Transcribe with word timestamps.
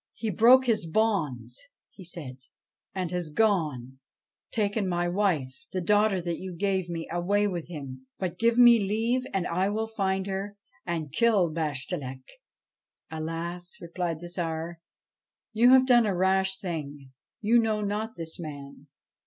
'He 0.12 0.28
broke 0.28 0.66
his 0.66 0.84
bonds,' 0.84 1.62
he 1.88 2.04
said,' 2.04 2.36
and 2.94 3.10
has 3.10 3.30
gone, 3.30 4.00
taking 4.50 4.86
my 4.86 5.08
wife 5.08 5.64
the 5.72 5.80
daughter 5.80 6.20
that 6.20 6.38
you 6.38 6.52
gave 6.54 6.90
me 6.90 7.08
away 7.10 7.46
with 7.46 7.68
him. 7.68 8.06
But 8.18 8.38
give 8.38 8.58
me 8.58 8.78
leave, 8.80 9.24
and 9.32 9.46
I 9.46 9.70
will 9.70 9.86
find 9.86 10.26
her 10.26 10.58
and 10.84 11.10
kill 11.10 11.50
Bashtchelik.'' 11.50 12.32
Alas!' 13.18 13.76
replied 13.80 14.20
the 14.20 14.28
Tsar,' 14.28 14.78
you 15.54 15.70
have 15.70 15.86
done 15.86 16.04
a 16.04 16.14
rash 16.14 16.58
thing. 16.58 17.12
You 17.40 17.58
know 17.58 17.80
not 17.80 18.14
this 18.14 18.38
man. 18.38 18.88